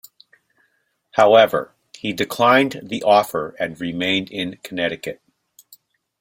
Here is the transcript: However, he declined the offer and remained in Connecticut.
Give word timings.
However, 1.11 1.75
he 1.95 2.11
declined 2.11 2.79
the 2.85 3.03
offer 3.03 3.55
and 3.59 3.79
remained 3.79 4.31
in 4.31 4.57
Connecticut. 4.63 5.21